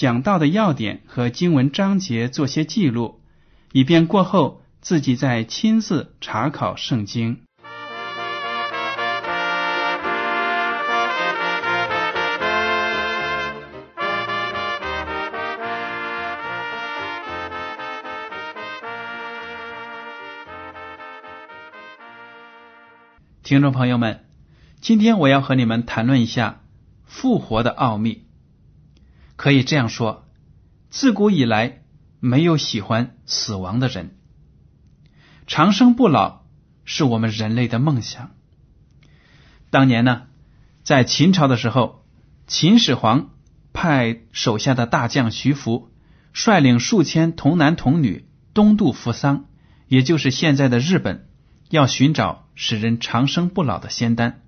[0.00, 3.20] 讲到的要点和经文章节做些记录，
[3.72, 7.42] 以便过后自己再亲自查考圣经。
[23.42, 24.24] 听众朋友们，
[24.80, 26.62] 今天我要和你们谈论一下
[27.04, 28.29] 复活的奥秘。
[29.40, 30.28] 可以这样说，
[30.90, 31.80] 自古以来
[32.18, 34.18] 没有喜欢死亡的人，
[35.46, 36.42] 长生不老
[36.84, 38.32] 是我们人类的梦想。
[39.70, 40.24] 当年呢，
[40.82, 42.04] 在秦朝的时候，
[42.46, 43.30] 秦始皇
[43.72, 45.90] 派手下的大将徐福
[46.34, 49.46] 率领数千童男童女东渡扶桑，
[49.88, 51.26] 也就是现在的日本。
[51.70, 54.42] 要寻找使人长生不老的仙丹，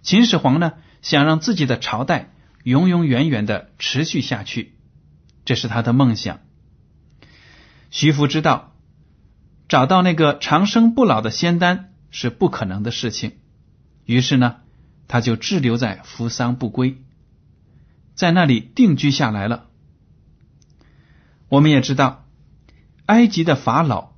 [0.00, 4.74] 秦始皇呢想让自己的朝代永永远远的持续下去，
[5.44, 6.40] 这是他的梦想。
[7.90, 8.74] 徐福知道
[9.68, 13.38] 找到那个长生不老的仙丹是不可能的事情，
[14.04, 14.56] 于是呢
[15.08, 16.98] 他就滞留在扶桑不归，
[18.14, 19.66] 在那里定居下来了。
[21.48, 22.26] 我们也知道，
[23.06, 24.10] 埃及的法老。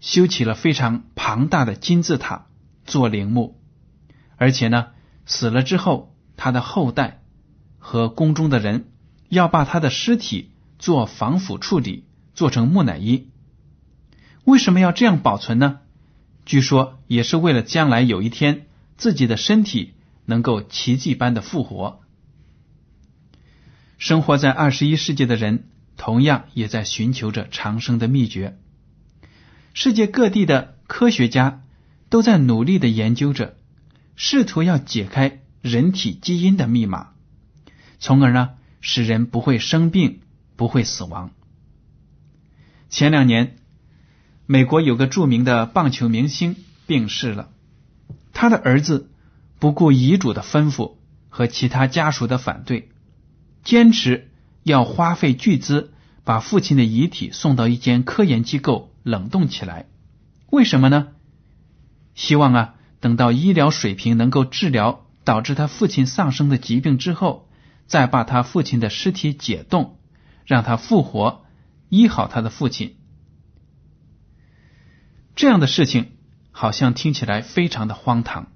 [0.00, 2.46] 修起了非常庞大的金字塔
[2.86, 3.60] 做陵墓，
[4.38, 4.92] 而且呢，
[5.26, 7.19] 死了之后，他的后代
[7.80, 8.92] 和宫中的人
[9.28, 12.04] 要把他的尸体做防腐处理，
[12.34, 13.26] 做成木乃伊。
[14.44, 15.80] 为什么要这样保存呢？
[16.46, 22.00] 据说也是为了将来有一天自己的身体能够奇迹般的复活。
[23.98, 25.64] 生活在二十一世纪的人，
[25.96, 28.58] 同样也在寻求着长生的秘诀。
[29.74, 31.62] 世界各地的科学家
[32.08, 33.56] 都在努力的研究着，
[34.16, 37.10] 试图要解开人体基因的密码，
[38.00, 38.50] 从而呢
[38.80, 40.22] 使人不会生病、
[40.56, 41.30] 不会死亡。
[42.88, 43.56] 前两年，
[44.46, 46.56] 美国有个著名的棒球明星
[46.88, 47.50] 病逝了，
[48.32, 49.08] 他的儿子
[49.60, 50.96] 不顾遗嘱的吩咐
[51.28, 52.88] 和其他家属的反对，
[53.62, 54.30] 坚持
[54.64, 55.92] 要花费巨资
[56.24, 58.88] 把父亲的遗体送到一间科研机构。
[59.02, 59.86] 冷冻起来，
[60.50, 61.08] 为什么呢？
[62.14, 67.48] 希望啊，等到医疗水平能够治疗导致他父亲丧生的疾病之后，
[67.90, 69.98] 再把他父亲的尸体解冻，
[70.46, 71.44] 让他复活，
[71.88, 72.96] 医好他的父亲。
[75.34, 76.12] 这样的事情
[76.52, 78.52] 好像听起来非常的荒唐。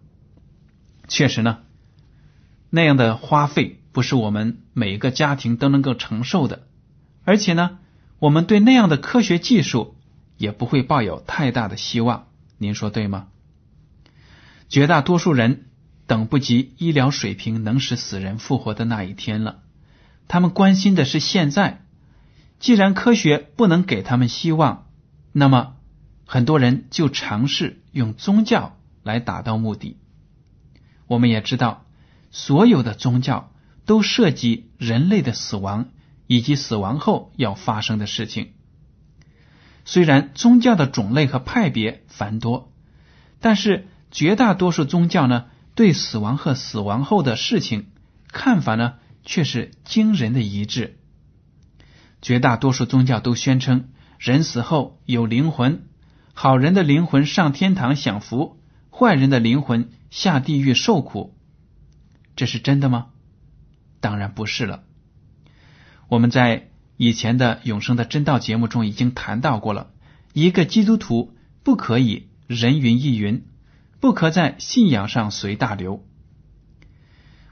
[1.08, 1.58] 确实呢，
[2.70, 6.68] 那样的花费不是我们每一个家庭都能够承受的，
[7.24, 7.78] 而且呢，
[8.20, 9.96] 我们对那样的科学技术。
[10.36, 12.26] 也不会抱有太大的希望，
[12.58, 13.28] 您说对吗？
[14.68, 15.66] 绝大多数人
[16.06, 19.62] 等不及医疗水平能使死人复活的那一天了，
[20.28, 21.80] 他们关心的是现在。
[22.60, 24.86] 既然科学不能给他们希望，
[25.32, 25.74] 那么
[26.24, 29.98] 很多人就尝试用宗教来达到目的。
[31.06, 31.84] 我们也知道，
[32.30, 33.52] 所有的宗教
[33.84, 35.90] 都涉及人类的死亡
[36.26, 38.52] 以及死亡后要发生的事情。
[39.84, 42.72] 虽然宗教的种类和派别繁多，
[43.40, 47.86] 但是绝大多数宗教呢，对死亡和死亡后的事情
[48.28, 48.94] 看法呢，
[49.24, 50.98] 却是惊人的一致。
[52.22, 55.86] 绝大多数宗教都宣称人死后有灵魂，
[56.32, 58.60] 好人的灵魂上天堂享福，
[58.90, 61.36] 坏人的灵魂下地狱受苦。
[62.36, 63.06] 这是真的吗？
[64.00, 64.82] 当然不是了。
[66.08, 66.68] 我们在。
[66.96, 69.90] 以前的永生的真道节目中已经谈到过了，
[70.32, 71.34] 一个基督徒
[71.64, 73.44] 不可以人云亦云，
[74.00, 76.04] 不可在信仰上随大流。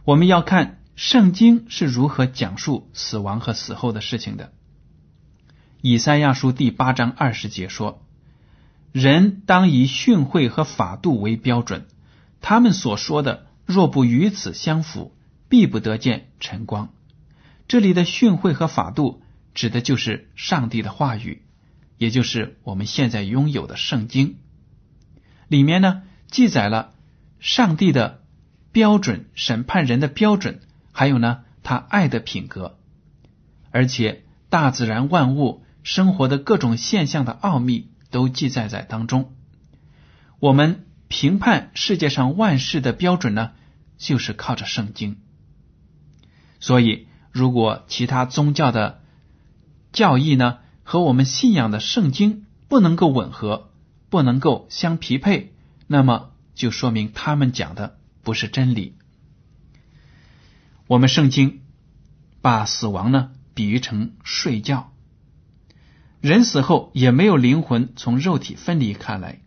[0.05, 4.53] 我们要看圣经是如何讲述死亡和死后的事情的。
[5.81, 8.07] 以赛亚书第八章二十节说
[8.93, 11.87] ：“人当以训诲和法度为标准，
[12.41, 15.17] 他们所说的若不与此相符，
[15.49, 16.93] 必不得见晨光。”
[17.69, 19.23] 这里的训诲和法度
[19.55, 21.43] 指的就是上帝的话语，
[21.97, 24.37] 也就是我们现在拥有的圣经。
[25.49, 26.03] 里面呢
[26.33, 26.93] 记载了
[27.39, 28.23] 上帝的
[28.73, 30.59] 标准、审判人的标准，
[30.91, 32.77] 还有呢他爱的品格，
[33.71, 39.33] 而且大自然万物生活的各种现象的奥秘都记载在当中。
[40.41, 43.53] 我们评判世界上万事的标准呢，
[43.97, 45.19] 就是靠着圣经。
[46.59, 47.07] 所以。
[47.35, 49.01] 如果其他宗教的
[49.91, 53.71] 教义呢和我们信仰的圣经不能够吻合，
[54.11, 55.55] 不能够相匹配，
[55.93, 58.97] 那么就说明他们讲的不是真理。
[60.87, 61.61] 我们圣经
[62.41, 64.91] 把死亡呢比喻成睡觉，
[66.23, 69.43] 人死后也没有灵魂从肉体分离开来。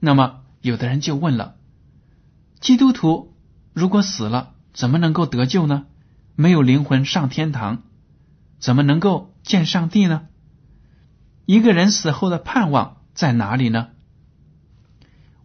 [0.00, 1.56] 那么有的人就问了：
[2.60, 3.36] 基督徒
[3.74, 5.84] 如果死了，怎么能够得救呢？
[6.34, 7.82] 没有灵魂上天堂，
[8.58, 10.28] 怎么能够见上帝呢？
[11.44, 13.88] 一个人死后的盼望在哪里呢？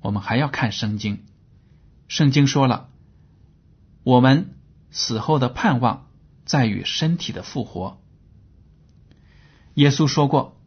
[0.03, 1.25] 我们还要看圣经。
[2.09, 2.89] 圣经说了，
[4.03, 4.53] 我们
[4.91, 6.09] 死后的盼望
[6.45, 8.01] 在于身体的复活。
[9.75, 10.61] 耶稣说过，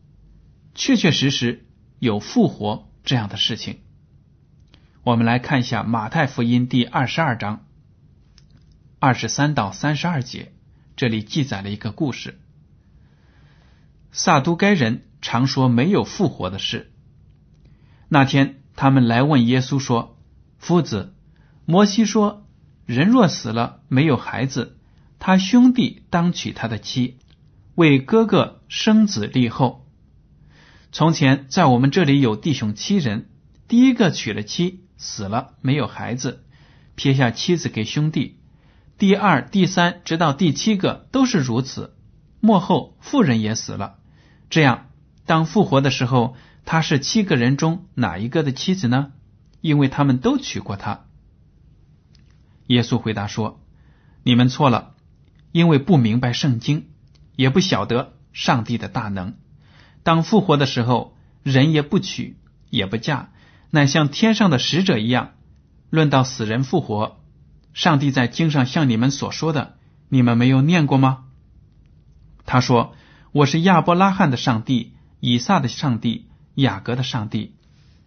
[0.75, 1.67] 确确实实
[1.99, 3.81] 有复活这样的事情。
[5.05, 7.65] 我们来看一下马太福音第二十二章。
[8.99, 10.53] 二十三到三十二节，
[10.97, 12.41] 这里记载了一个故事。
[14.11, 16.91] 撒都该人常说没有复活的事。
[18.09, 20.19] 那天，他们来问耶稣说
[20.59, 21.15] ：“夫子，
[21.65, 22.47] 摩西说，
[22.85, 24.77] 人若死了没有孩子，
[25.19, 27.17] 他兄弟当娶他的妻，
[27.75, 29.87] 为哥哥生子立后。
[30.93, 33.29] 从前在我们这里有弟兄七人，
[33.67, 36.45] 第一个娶了妻，死了没有孩子，
[36.95, 38.39] 撇下妻子给兄弟。”
[38.99, 41.95] 第二、第三，直到第七个都是如此。
[42.41, 43.97] 末后妇人也死了。
[44.49, 44.87] 这样，
[45.27, 46.35] 当复活的时候，
[46.67, 49.13] 他是七个人中哪一个的妻子呢？
[49.61, 51.07] 因为他们都娶过她。
[52.67, 53.61] 耶稣回答说
[54.25, 54.95] ：“你们错了，
[55.53, 56.89] 因为不明白圣经，
[57.37, 59.35] 也不晓得上帝的大能。
[60.03, 62.37] 当复活的时候，人也不娶，
[62.69, 63.31] 也不嫁，
[63.71, 65.35] 乃像天上的使者一样。
[65.89, 67.21] 论到死人复活。”
[67.75, 69.77] 上帝在经上向你们所说的，
[70.09, 71.27] 你们没有念过吗？
[72.45, 72.97] 他说
[73.31, 77.55] ：“我是亚伯拉罕的上帝，以撒的上帝，雅各的上帝。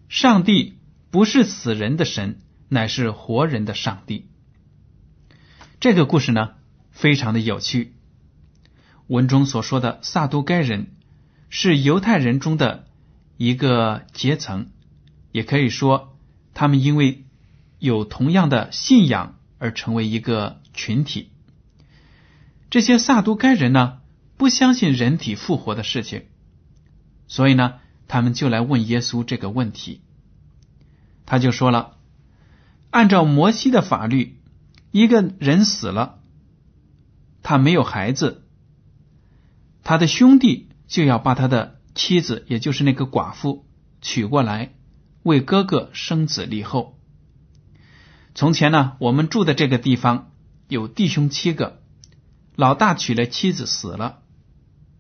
[0.10, 0.78] 上帝
[1.10, 4.28] 不是死人的神，乃是活人的上帝。”
[5.80, 6.56] 这个故事呢，
[6.92, 7.94] 非常的有趣。
[9.08, 10.92] 文中所说的撒都该人
[11.50, 12.86] 是犹太人中的
[13.38, 14.68] 一个阶层，
[15.32, 16.18] 也可以说
[16.54, 17.24] 他们因为
[17.80, 19.38] 有同样的信仰。
[19.62, 21.34] 而成为一个群体。
[22.70, 23.98] 这些萨都该人呢，
[24.38, 26.28] 不相信人体复活的事情，
[27.28, 30.02] 所以呢，他们就来问耶稣这个问题。
[31.26, 31.98] 他就说了：
[32.90, 34.42] 按照摩西的法律，
[34.92, 36.20] 一个人死了，
[37.44, 38.44] 他没有孩子，
[39.84, 43.68] 他的兄弟就要把他的妻子，也就是那个寡妇
[44.02, 44.74] 娶过来，
[45.22, 46.98] 为哥哥生子立后。
[48.34, 50.32] 从前呢，我们住的这个地方
[50.68, 51.82] 有弟兄七个，
[52.56, 54.22] 老大娶了妻子死了，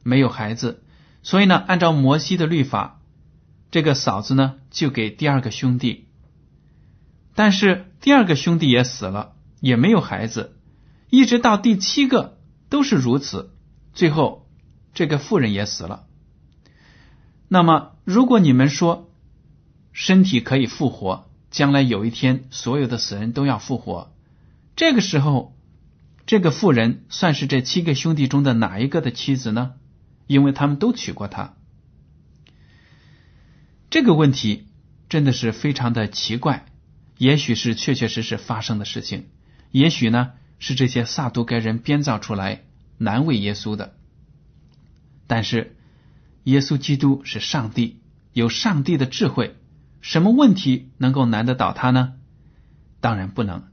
[0.03, 0.83] 没有孩子，
[1.23, 2.98] 所以呢，按照摩西的律法，
[3.71, 6.07] 这个嫂子呢就给第二个兄弟。
[7.35, 10.57] 但是第二个兄弟也死了，也没有孩子，
[11.09, 12.37] 一直到第七个
[12.69, 13.51] 都是如此，
[13.93, 14.47] 最后
[14.93, 16.05] 这个妇人也死了。
[17.47, 19.09] 那么，如果你们说
[19.91, 21.25] 身体可以复活？
[21.51, 24.13] 将来有一天，所有的死人都要复活。
[24.75, 25.55] 这个时候，
[26.27, 29.71] 这个妇人算是这七个兄弟中的哪一个的妻子呢？
[30.27, 31.55] 因为他们都娶过她。
[33.89, 34.67] 这个问题
[35.09, 36.65] 真的是非常的奇怪。
[37.17, 39.25] 也许是确确实实发生的事情，
[39.71, 42.63] 也许呢是这些撒都该人编造出来
[42.97, 43.95] 难为耶稣的。
[45.27, 45.75] 但是，
[46.45, 47.99] 耶稣基督是上帝，
[48.31, 49.57] 有上帝的智慧。
[49.99, 52.13] 什么问题能够难得倒他呢？
[53.01, 53.67] 当然不能。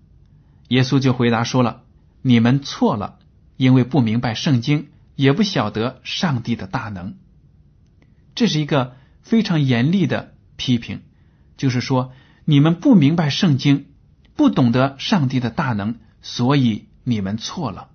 [0.69, 1.85] 耶稣就回答说了
[2.21, 3.21] ：“你们错了，
[3.57, 7.17] 因为不明白圣经，也不晓得上帝的大能。”
[8.35, 8.97] 这是一个
[9.27, 11.03] 非常严厉的批评，
[11.57, 12.13] 就是说
[12.45, 13.87] 你们不明白圣经，
[14.37, 17.91] 不懂得上帝的大能，所以你们错了。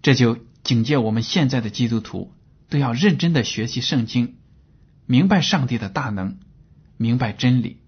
[0.00, 2.32] 这就警戒我们现在的基督徒
[2.70, 4.36] 都要认真的学习圣经，
[5.04, 6.38] 明白上帝的大能，
[6.96, 7.82] 明白真理。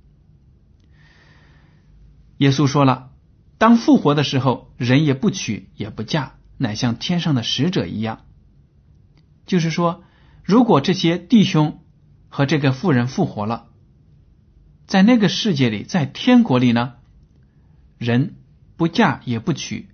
[2.37, 3.11] 耶稣说了，
[3.57, 8.27] 当复活的时候，人也不娶也不嫁，乃像天上的使者一样。
[9.47, 10.05] 就是说，
[10.45, 11.83] 如果这些弟兄
[12.29, 13.67] 和这个妇人复活了，
[14.87, 16.95] 在那个世界里，在天国里呢，
[17.99, 18.37] 人
[18.77, 19.89] 不嫁也不娶，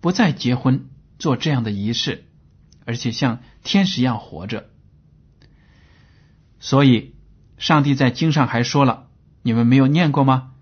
[0.00, 0.88] 不再结婚。
[1.18, 2.26] 做这样的仪式，
[2.84, 4.68] 而且像天使一样活着。
[6.60, 7.14] 所以，
[7.56, 9.08] 上帝在经上还说了，
[9.40, 10.52] 你们没有念过吗？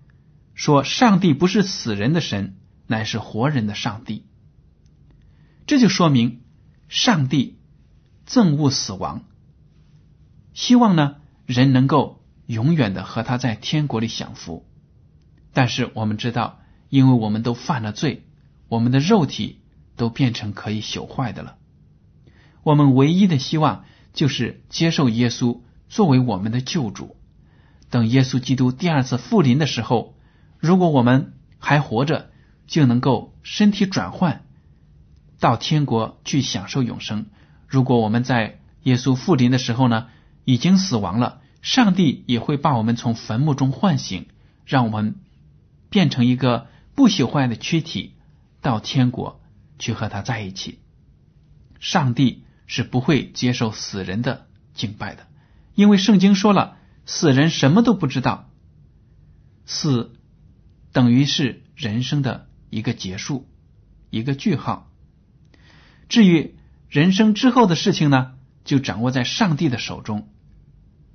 [0.53, 2.55] 说上帝不是死人的神，
[2.87, 4.25] 乃是活人的上帝。
[5.67, 6.43] 这就说明
[6.87, 7.59] 上帝
[8.27, 9.23] 憎恶死亡，
[10.53, 11.15] 希望呢
[11.45, 14.65] 人能够永远的和他在天国里享福。
[15.53, 18.25] 但是我们知道，因为我们都犯了罪，
[18.67, 19.59] 我们的肉体。
[19.97, 21.55] 都变成可以朽坏的了。
[22.63, 27.15] 我们唯一的希望就是接受耶稣作为我们的救主。
[27.89, 30.13] 等耶稣基督第二次复临的时候，
[30.59, 32.29] 如果我们还活着，
[32.67, 34.43] 就能够身体转换
[35.39, 37.27] 到天国去享受永生。
[37.67, 40.07] 如果我们在耶稣复临的时候呢，
[40.43, 44.27] 已经死亡了，上帝也会把我们从坟墓中唤醒，
[44.65, 45.15] 让我们
[45.89, 48.13] 变成一个不朽坏的躯体
[48.61, 49.41] 到天国。
[49.77, 50.79] 去和他在一起，
[51.81, 55.27] 上帝是不会接受死人的敬拜的，
[55.73, 58.49] 因为圣经说了，死人什么都不知道，
[59.65, 60.13] 死
[60.93, 63.49] 等于是人生的一个结束，
[64.09, 64.89] 一个句号。
[66.07, 66.55] 至于
[66.95, 70.29] 人生之后的事情呢，就掌握在上帝的手中。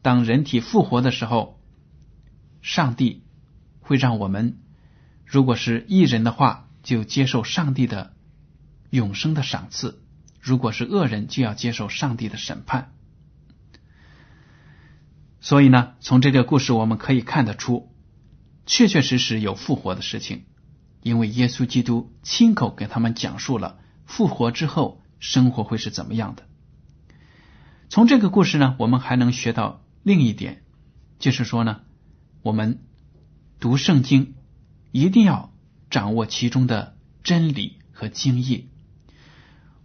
[0.02, 1.58] 当人体复活的时候，
[2.60, 3.24] 上帝
[3.80, 4.58] 会让我们，
[5.24, 8.12] 如果是异人的话，就接受上帝的。
[8.90, 10.02] 永生的赏赐，
[10.38, 12.92] 如果是恶人，就要接受上帝的审判。
[15.40, 17.90] 所以呢，从这个故事我们可以看得出，
[18.66, 20.44] 确确实实有复活的事情，
[21.00, 26.42] 因为耶稣基督亲口给他们讲述了复活之后生活会是怎么样的。
[27.88, 30.62] 从这个故事呢，我们还能学到另一点，
[31.18, 31.82] 就是说呢，
[32.42, 32.80] 我们
[33.60, 34.34] 读圣经
[34.90, 35.52] 一定要
[35.90, 38.68] 掌握其中的真理和经义。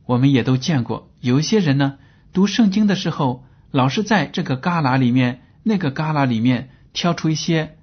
[0.05, 1.97] 我们也都见过，有一些人呢，
[2.31, 7.77] 读圣经的时候，老是在这个旮旯里面、那个旮旯里面挑出一些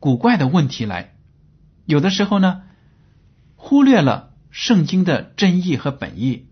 [0.00, 1.14] 古怪的问题来。
[1.86, 2.62] 有的时候呢，
[3.54, 6.48] 忽略了圣经的真意和本意，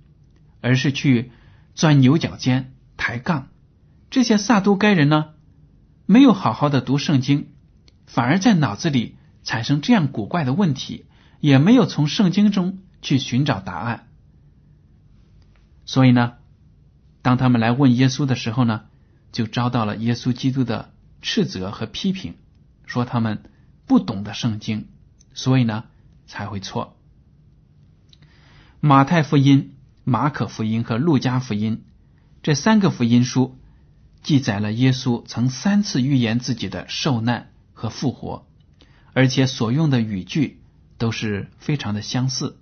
[0.62, 1.32] 而是去
[1.74, 3.48] 钻牛角尖、抬杠。
[4.08, 5.34] 这些撒都该人呢，
[6.06, 7.48] 没有好好的读圣经，
[8.06, 11.06] 反而在脑子里产生这样古怪的问题，
[11.40, 14.08] 也没有从圣经中去寻找答案。
[15.84, 16.34] 所以呢，
[17.22, 18.84] 当他们来问耶稣的时候呢，
[19.32, 22.36] 就遭到了耶稣基督的斥责和批评，
[22.86, 23.42] 说他们
[23.86, 24.88] 不懂得圣经，
[25.34, 25.84] 所以呢
[26.26, 26.96] 才会错。
[28.80, 29.74] 马太福音、
[30.04, 31.84] 马可福音和路加福音
[32.42, 33.58] 这三个福音书
[34.22, 38.46] 记载了耶稣曾三次预言自己的受难和复活，
[39.12, 40.60] 而且所用的语句
[40.98, 42.58] 都是非常的相似。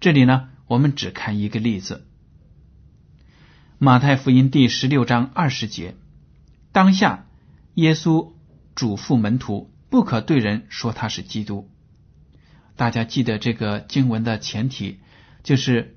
[0.00, 2.06] 这里呢，我们只看一个例子。
[3.78, 5.94] 马太福音第十六章二十节，
[6.72, 7.26] 当下
[7.74, 8.32] 耶稣
[8.74, 11.70] 嘱咐门徒不可对人说他是基督。
[12.76, 15.00] 大家记得这个经文的前提，
[15.42, 15.96] 就是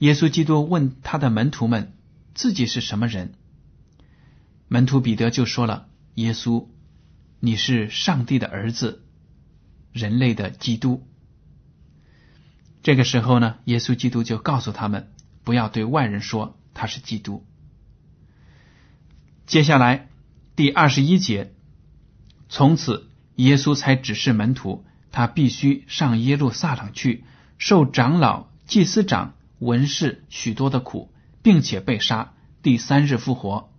[0.00, 1.94] 耶稣基督问他的门徒们
[2.34, 3.32] 自己是什么人。
[4.68, 6.68] 门徒彼得就说了：“耶稣，
[7.38, 9.04] 你是上帝的儿子，
[9.92, 11.06] 人类的基督。”
[12.82, 15.12] 这个时候呢，耶稣基督就告诉他们，
[15.44, 16.56] 不要对外人说。
[16.72, 17.44] 他是基督。
[19.44, 20.08] 接下来
[20.54, 21.52] 第二十一节，
[22.48, 27.24] 从此耶稣才指示门徒，他必须上耶路撒冷去，
[27.58, 31.12] 受长老、祭司长、文士许多的苦，
[31.42, 33.72] 并且被杀，第三日复活。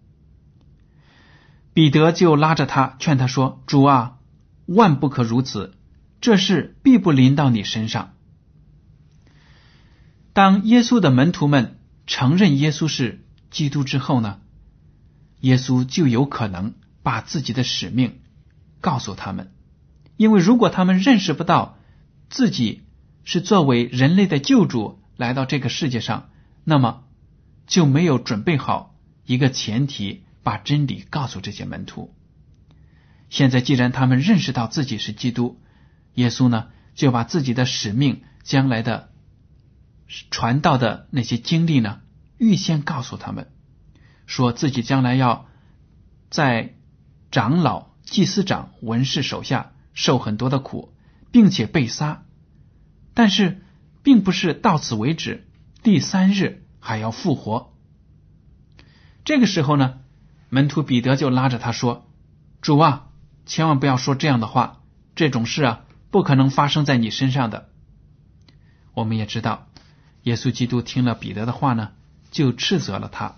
[1.73, 4.19] 彼得就拉着他劝他说：“主啊，
[4.65, 5.75] 万不可如此，
[6.21, 8.13] 这事必不临到你身上。”
[10.31, 11.77] 当耶稣的门徒们。
[12.07, 14.41] 承认耶稣是基督之后呢，
[15.39, 16.73] 耶稣就有可能
[17.03, 18.19] 把自己的使命
[18.81, 19.53] 告诉他们，
[20.17, 21.77] 因为如果他们认识不到
[22.29, 22.81] 自己
[23.23, 26.32] 是作为人类的救主来到这个世界上，
[26.63, 27.04] 那么
[27.68, 32.16] 就没有准备好一个前提，把真理告诉这些门徒。
[33.30, 35.62] 现在既然他们认识到自己是基督，
[36.16, 39.12] 耶稣呢就把自己的使命、将来的
[40.32, 42.01] 传道的那些经历呢，
[42.40, 43.51] 预先告诉他们，
[44.25, 45.46] 说自己将来要
[46.32, 46.74] 在
[47.30, 50.96] 长老、祭司长、文士手下受很多的苦，
[51.32, 52.24] 并且被杀，
[53.13, 53.62] 但是
[54.03, 55.48] 并不是到此为止，
[55.84, 57.74] 第三日还要复活。
[59.24, 60.00] 这个时候呢，
[60.50, 62.10] 门徒彼得就拉着他说
[62.62, 63.08] ：“主啊，
[63.46, 64.81] 千万不要说这样的话，
[65.15, 67.70] 这种事啊。”不可能发生在你身上的。
[68.93, 69.70] 我们也知道，
[70.24, 71.91] 耶稣基督听了彼得的话呢，
[72.31, 73.38] 就斥责了他，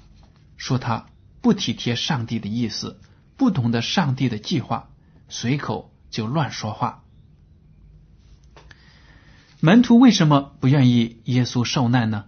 [0.58, 1.06] 说他
[1.40, 3.00] 不体贴上帝的意思，
[3.38, 4.90] 不懂得上帝的计划，
[5.30, 7.03] 随口就乱说话。
[9.66, 12.26] 门徒为什么不愿意耶稣受难呢？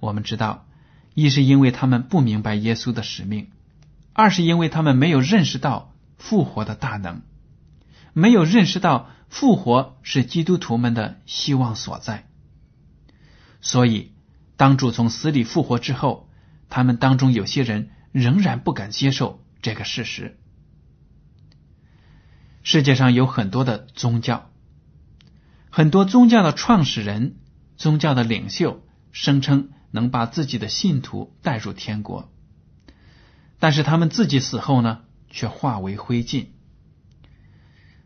[0.00, 0.66] 我们知道，
[1.14, 3.52] 一是因为他们不明白耶稣的使命，
[4.12, 7.22] 二是因为他们没有认识到复活的大能，
[8.14, 9.10] 没有认识到。
[9.28, 12.26] 复活是基督徒们的希望所在，
[13.60, 14.10] 所以
[14.56, 16.28] 当主从死里复活之后，
[16.68, 20.36] 他们当中有些人仍然不敢接受这个事实。
[22.64, 24.49] 世界上有很多的宗教，
[25.70, 27.36] 很多宗教的创始人、
[27.76, 32.30] 宗教的领袖声称能把自己的信徒带入天国，
[33.60, 36.46] 但是他们自己死后呢，却化为灰烬。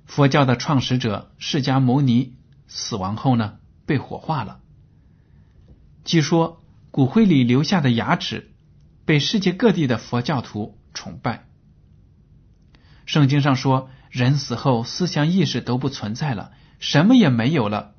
[0.04, 2.36] 佛教的创始者释迦牟尼
[2.68, 4.60] 死亡后呢，被火化了。
[6.04, 8.52] 据说骨灰里留下的牙齿
[9.06, 11.46] 被世界各地的佛教徒崇拜。
[13.06, 16.52] 圣经上说，人死后思想意识都不存在了，
[16.84, 17.94] 什么也没有了，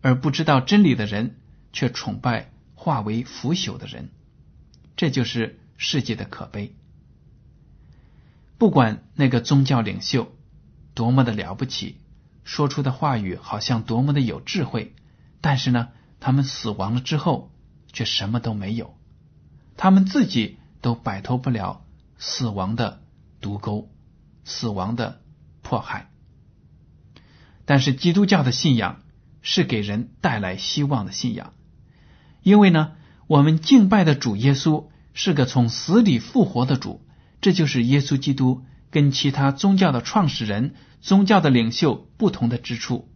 [0.00, 1.40] 而不知道真理的人
[1.72, 4.10] 却崇拜化为腐朽的人，
[4.94, 6.76] 这就是世界的可悲。
[8.56, 10.32] 不管那个宗教领袖。
[10.94, 11.98] 多么的了不起，
[12.44, 14.94] 说出的话语好像多么的有智慧，
[15.40, 15.88] 但是呢，
[16.20, 17.50] 他们死亡了之后
[17.92, 18.96] 却什么都没有，
[19.76, 21.84] 他们自己都摆脱不了
[22.16, 23.02] 死亡的
[23.40, 23.90] 毒钩、
[24.44, 25.20] 死亡的
[25.62, 26.13] 迫害。
[27.64, 29.02] 但是基督教的信仰
[29.42, 31.52] 是给人带来希望的信仰，
[32.42, 32.92] 因为呢，
[33.26, 37.04] 我们敬拜的主耶稣是个从死里复活的主，
[37.40, 38.64] 这就是耶稣基督。
[38.90, 43.10] 跟其他宗教的创始人、宗教的领袖不同的之处，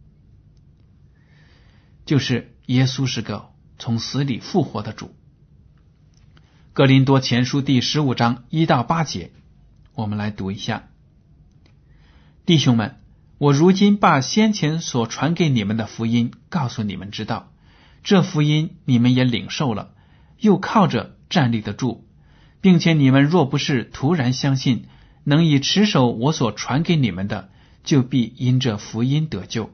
[2.05, 5.15] 就是耶稣是个从死里复活的主。
[6.73, 9.31] 格林多前书第十五章一到八节，
[9.93, 10.89] 我们来读一下：
[12.45, 12.98] 弟兄们，
[13.39, 17.51] 我如今把先前所传给你们的福音告诉你们知道，
[18.03, 19.93] 这福音你们也领受了，
[20.39, 22.03] 又靠着站立得住，
[22.61, 24.85] 并且你们若不是突然相信。
[25.25, 27.49] 能以持守我所传给你们的，
[27.83, 29.69] 就必因这福音得救。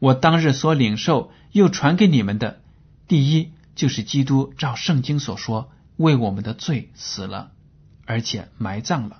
[0.00, 2.62] 我当日所领受又传给你们的，
[3.06, 7.52] 第一就是基督照圣经所说，为我们的罪死了，
[8.06, 9.18] 而且埋葬了；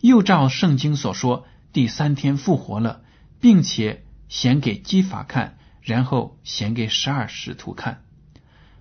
[0.00, 3.02] 又照圣经所说，第三天复活了，
[3.40, 8.02] 并且显给基法看，然后显给十二使徒看，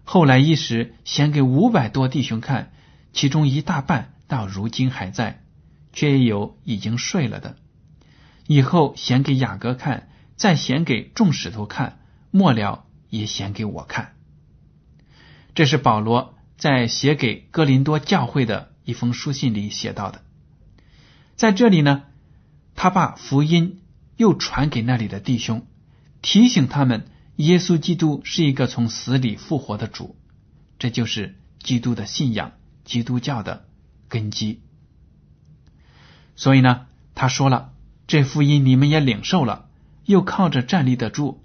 [0.04, 2.71] 后来一时显给五百多弟兄看，
[3.13, 5.43] 其中一大半到如今还在。
[5.91, 7.58] 却也有已经睡了的，
[8.45, 11.99] 以后显给雅各看，再显给众使徒看，
[12.30, 14.13] 末了也显给我看。
[15.56, 20.21] 这是保罗在写给哥林多教会的一封书信里写到的。
[21.36, 22.04] 在这里呢，
[22.82, 23.82] 他把福音
[24.15, 25.68] 又传给那里的弟兄，
[26.22, 30.15] 提醒他们，耶稣基督是一个从死里复活的主，
[30.78, 32.54] 这就是基督的信仰，
[32.86, 33.65] 基督教的
[34.08, 34.62] 根基。
[36.38, 37.74] 所以呢，他说了，
[38.08, 39.68] 这福音你们也领受了，
[40.06, 41.42] 又靠着站立得住，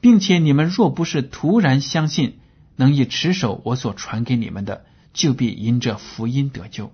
[0.00, 2.38] 并且你们若不是突然相信，
[2.76, 6.92] 能以持守我所传给你们的，就必因这福音得救。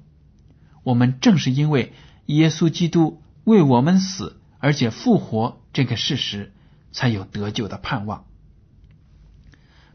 [0.82, 1.92] 我们正是因为
[2.24, 6.52] 耶稣基督为我们死，而且复活这个事实，
[6.92, 8.24] 才有得救的盼望。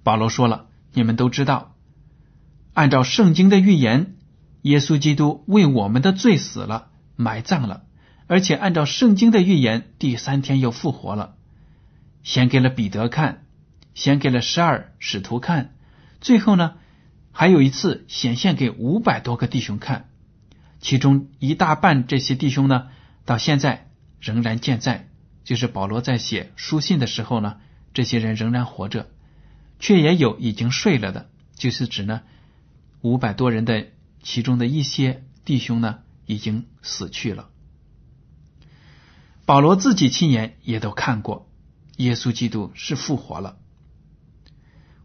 [0.04, 1.76] 保罗说了，你们都知道，
[2.74, 4.16] 按照圣经的预言，
[4.62, 6.90] 耶稣基督为我们的罪死了。
[7.20, 7.82] 埋葬了，
[8.28, 11.34] 而且按照圣经的预言，第三天又复活了。
[12.22, 13.44] 先给了彼得看，
[13.96, 15.74] 先给了十二使徒看，
[16.22, 16.76] 最后呢，
[17.32, 20.10] 还有一次显现给五百多个弟兄看，
[20.80, 22.90] 其中一大半这些弟兄呢，
[23.28, 25.08] 到现在仍然健在。
[25.44, 27.60] 就是保罗在写书信的时候呢，
[27.94, 29.08] 这些人仍然活着，
[29.80, 32.24] 却也有已经睡了的，就是指呢
[33.02, 33.86] 五百多人的
[34.24, 36.00] 其中的一些弟兄呢。
[36.30, 37.48] 已经死去了。
[39.46, 41.50] 保罗自己亲眼也都看过，
[41.96, 43.58] 耶稣基督是复活了。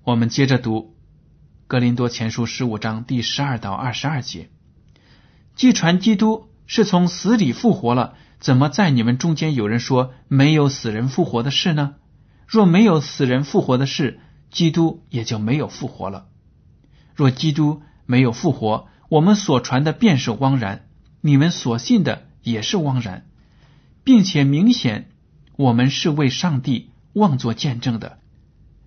[0.03, 0.81] 我们接着读
[1.69, 4.51] 《格林多前书》十五章第十二到二十二节：
[5.55, 11.97] 既传基督是从死里复活了，怎么在你们中间有人说没有死人复活的事呢？
[12.47, 16.29] 若没有死人复活的事，基督也就没有复活了。
[17.15, 20.87] 若基督没有复活，我们所传的便是枉然，
[21.21, 23.27] 你们所信的也是枉然，
[24.03, 25.11] 并且明显
[25.57, 28.17] 我们是为上帝妄作见证的，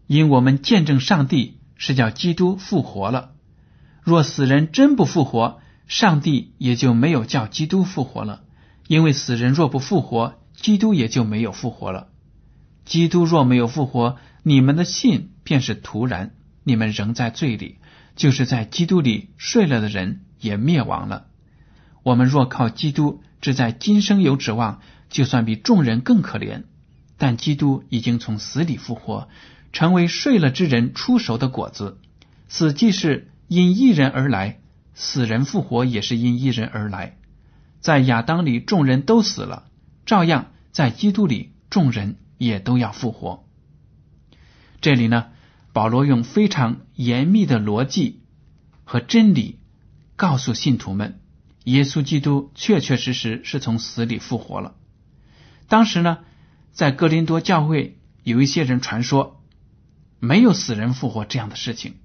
[0.08, 3.34] 因我们见证上帝是叫基督复活了。
[4.02, 8.42] 若死人真不复活，上帝也就没有叫基督复活了，
[8.88, 12.08] 因为死人若不复活，基督也就没有复活了。
[12.86, 16.32] 基督若没有复活，你们的信便是徒然，
[16.64, 17.78] 你们仍在罪里。
[18.16, 21.28] 就是在基督里睡了的人也灭亡了。
[22.02, 26.64] 我们若靠基督只在今生有指望，就算比众人更可怜。
[27.18, 29.28] 但基督已经从死里复活，
[29.74, 31.98] 成为睡了之人出熟的果子。
[32.48, 34.60] 死既是因一人而来，
[34.96, 37.20] 死人复活也是因一人而来。
[37.82, 39.68] 在亚当里众人都死了，
[40.08, 43.48] 照样在基督里众人也都要复活。
[44.82, 45.28] 这里呢？
[45.74, 48.24] 保罗用非常严密的逻辑
[48.86, 49.60] 和真理
[50.16, 51.20] 告诉信徒们，
[51.66, 54.76] 耶稣基督确确实实是从死里复活了。
[55.68, 56.20] 当时呢，
[56.72, 59.44] 在哥林多教会有一些人传说
[60.20, 61.96] 没有死人复活这样的事情，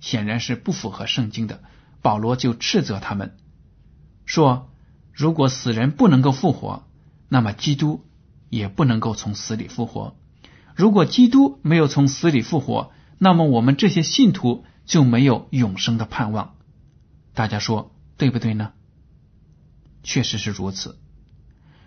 [0.00, 1.64] 显然是不符合圣经的。
[2.06, 3.36] 保罗就斥责他们
[4.26, 4.70] 说
[5.12, 6.84] ：“如果死人不能够复活，
[7.28, 8.04] 那么基督
[8.48, 10.16] 也不能够从死里复活。”
[10.76, 16.54] 如果基督没有从死里复活，那么我们这些信徒就没有永生的盼望。
[17.34, 18.70] 大家说对不对呢？
[20.04, 21.00] 确实是如此。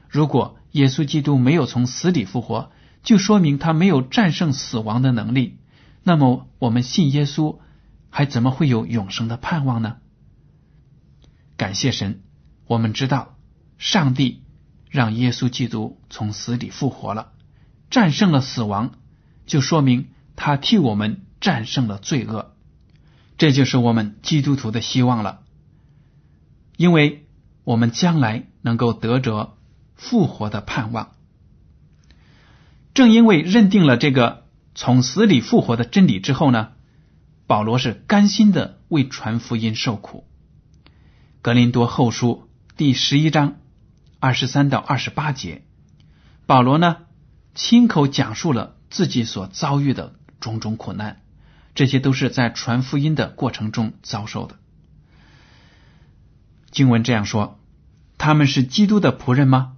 [0.09, 5.59] 如果耶稣基督没有从死里复活，就说明他没有战胜死亡的能力。
[6.03, 7.59] 那么我们信耶稣，
[8.09, 9.95] 还怎么会有永生的盼望呢？
[11.59, 12.21] 感谢神，
[12.67, 13.35] 我们知道
[13.77, 14.43] 上帝
[14.89, 17.33] 让耶稣基督从死里复活了。
[17.89, 18.93] 战胜了死亡，
[19.45, 22.53] 就说明他替我们战胜了罪恶，
[23.37, 25.41] 这就是我们基督徒的希望了。
[26.77, 27.27] 因为
[27.65, 29.57] 我们将来能够得着
[29.95, 31.11] 复活的盼望。
[32.93, 34.45] 正因为认定了这个
[34.75, 36.69] 从死里复活的真理之后呢，
[37.47, 40.25] 保罗是甘心的为传福音受苦。
[41.41, 43.55] 格林多后书第十一章
[44.19, 45.63] 二十三到二十八节，
[46.45, 46.97] 保罗呢。
[47.55, 51.21] 亲口讲述了自己所遭遇的种种苦难，
[51.75, 54.57] 这些都是在传福音的过程中遭受的。
[56.71, 57.59] 经文这样说
[58.17, 59.77] ：“他们是基督的仆人吗？”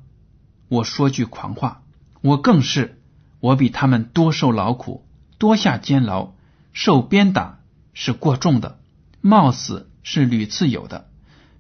[0.68, 1.84] 我说句狂话，
[2.22, 3.00] 我更是，
[3.40, 6.34] 我比他们多受劳苦，多下监牢，
[6.74, 7.60] 受鞭打
[7.94, 8.80] 是过重的，
[9.22, 11.10] 冒死是屡次有的，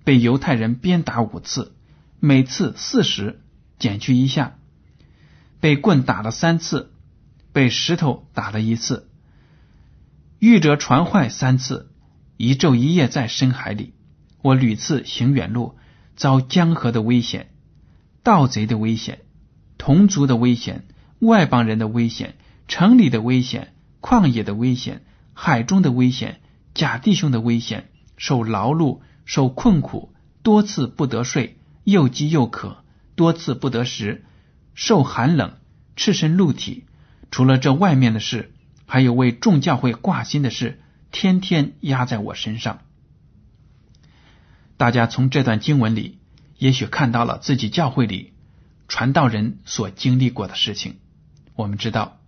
[0.04, 1.76] 被犹太人鞭打五次，
[2.20, 3.42] 每次四十，
[3.80, 4.58] 减去一下。
[5.60, 6.92] 被棍打了三次，
[7.54, 9.10] 被石头打了一次，
[10.40, 11.92] 遇着船坏三次，
[12.38, 13.94] 一昼一夜在深海里。
[14.42, 15.78] 我屡次行远路，
[16.16, 17.52] 遭江河的危险、
[18.24, 19.20] 盗贼的危险、
[19.78, 20.88] 同族的危险、
[21.20, 22.36] 外邦人的危险、
[22.68, 26.42] 城里的危险、旷野的危险、海中的危险、
[26.74, 32.84] 假弟兄的危险，受劳碌、受困苦，多次不得睡，又饥又渴，
[33.16, 34.26] 多次不得食。
[34.74, 35.58] 受寒冷，
[35.96, 36.86] 赤身露体，
[37.30, 38.54] 除了这外面的事，
[38.86, 40.82] 还有为众教会挂心的事，
[41.12, 42.80] 天天压在我身上。
[44.78, 46.20] 大家从这段经文里，
[46.58, 48.34] 也许看到了自己教会里
[48.88, 50.98] 传道人所经历过的事情。
[51.56, 52.20] 我们知道，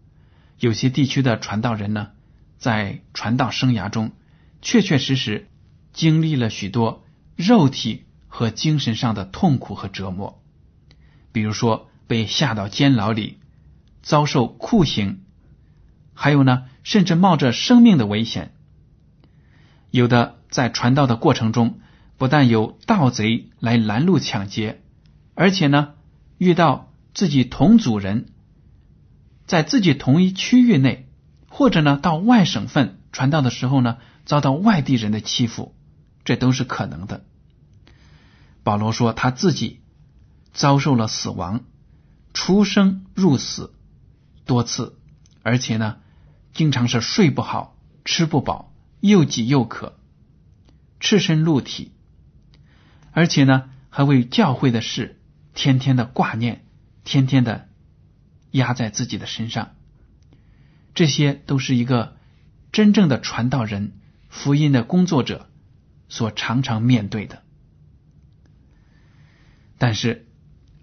[0.60, 2.10] 有些地区的传道人呢，
[2.58, 4.12] 在传道生涯中，
[4.62, 5.48] 确确实实
[5.94, 10.42] 经历了许多肉体和精神上的痛苦和折磨，
[11.32, 11.90] 比如说。
[12.06, 13.40] 被下到监牢里，
[14.04, 15.22] 遭受酷刑，
[16.14, 18.54] 还有呢，甚至冒着生命的危险。
[19.90, 21.80] 有的在传道的过程中，
[22.18, 24.82] 不但有盗贼来拦路抢劫，
[25.34, 25.94] 而且呢，
[26.38, 28.28] 遇到自己同族人，
[29.48, 31.08] 在自己同一区域内，
[31.48, 35.74] 或者呢，到外省份传道的时候呢，遭到外地人的欺负，
[36.24, 37.26] 这都是可能的。
[38.64, 39.82] 保罗说他自己
[40.54, 41.64] 遭受了死亡。
[42.36, 43.76] 出生入死
[44.44, 44.98] 多次，
[45.44, 45.98] 而且呢，
[46.52, 50.00] 经常是睡不好、吃不饱、又饥又渴、
[51.00, 51.92] 赤身露体，
[53.12, 55.22] 而且呢，还为教会的事
[55.54, 56.66] 天天的挂念，
[57.04, 57.70] 天天的
[58.50, 59.76] 压在自己的身上。
[60.96, 62.18] 这些都是一个
[62.72, 65.52] 真正的传道人、福音的工作者
[66.14, 67.42] 所常常面对的。
[69.80, 70.28] 但是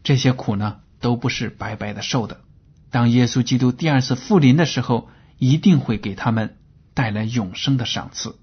[0.03, 2.41] 这些苦呢，都不是白白的受的。
[2.91, 6.59] 当耶稣基督第二次复临的时候，一定会给他们
[6.95, 8.41] 带来永生的赏赐。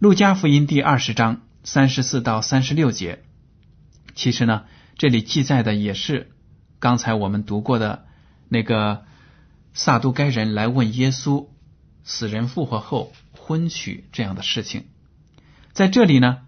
[0.00, 3.22] 路加福音第二十章三十四到三十六节，
[4.16, 4.64] 其实呢，
[4.96, 6.32] 这里记载的也是
[6.80, 8.06] 刚才我们读过的
[8.48, 9.04] 那个
[9.72, 11.46] 撒都该人来问耶稣
[12.02, 14.86] 死人复活后婚娶这样的事情。
[15.76, 16.38] 在这里呢，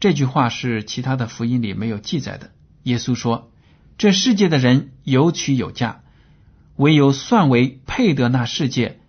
[0.00, 2.50] 这句话是其他的福音里没有记载的。
[2.82, 3.50] 耶稣说
[3.96, 6.02] ：“这世界的人有娶有嫁，
[6.76, 9.00] 唯有算为配得那世界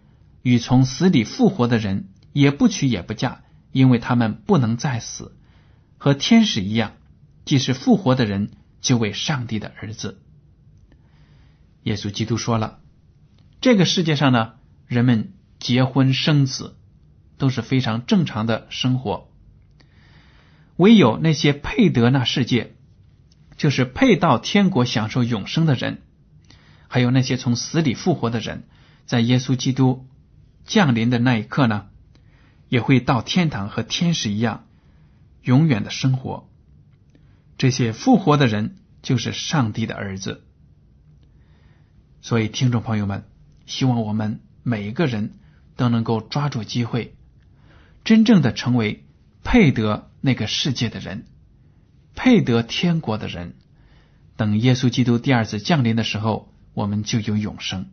[0.42, 3.42] 与从死里复活的人，也不娶也不嫁。”
[3.74, 5.36] 因为他们不能再死，
[5.98, 6.94] 和天使一样，
[7.44, 10.22] 既是复活的人，就为上帝的儿子。
[11.84, 12.80] 耶稣基督说了，
[13.60, 14.54] 这个世界上呢，
[14.88, 16.78] 人们结婚生子
[17.38, 19.27] 都是非常正常的生活，
[20.78, 22.76] 唯有那些配得那世界，
[23.58, 26.02] 就是配到天国享受永生的人，
[26.88, 28.64] 还有那些从死里复活的人，
[29.06, 30.08] 在耶稣基督
[30.66, 31.88] 降临的那一刻呢。
[32.70, 34.66] 也会到天堂和天使一样
[35.42, 36.50] 永远的生活。
[37.58, 40.44] 这些复活的人就是上帝的儿子。
[42.22, 43.24] 所以，听众朋友们，
[43.66, 45.36] 希望我们每一个人
[45.78, 47.16] 都能够抓住机会，
[48.04, 49.06] 真正的成为
[49.46, 51.26] 配得那个世界的人，
[52.14, 53.56] 配得天国的人。
[54.36, 57.90] 等耶稣基督第二次降临的时候，我们就有永生。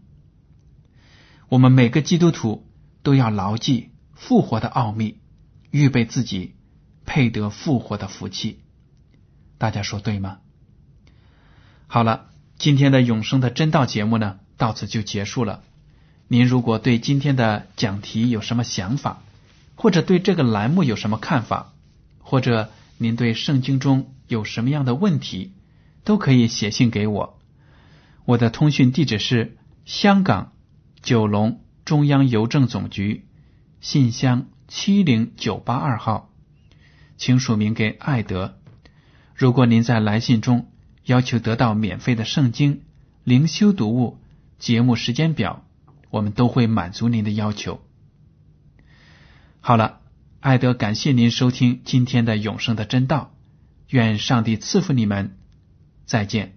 [1.48, 2.66] 我们每个基督徒
[3.02, 3.92] 都要牢记。
[4.16, 5.18] 复活的奥秘，
[5.70, 6.54] 预备自己
[7.04, 8.60] 配得复活的福气，
[9.58, 10.38] 大家说对吗？
[11.88, 15.62] 好了，今天的永生的真道节目呢，到此就结束了。
[16.28, 19.22] 您如果对今天的讲题有什么想法，
[19.74, 21.73] 或者对这个栏目有什么看法，
[22.24, 25.52] 或者您对圣经中有什么样的问题，
[26.02, 27.38] 都可以写信给我。
[28.24, 30.52] 我的通讯地址是香港
[31.02, 33.26] 九龙中央邮政总局。
[33.80, 36.30] 信箱七零九八二号，
[37.18, 38.58] 请署名给艾德。
[39.34, 40.72] 如果您在来信中
[41.04, 42.80] 要求得到免费的圣经、
[43.24, 44.18] 灵修读物、
[44.58, 45.66] 节目时间表，
[46.08, 47.82] 我们都会满足您的要求。
[49.60, 50.00] 好了，
[50.44, 53.34] 艾德，感谢您收听今天的永生的真道，
[53.88, 55.38] 愿上帝赐福你们，
[56.04, 56.53] 再见。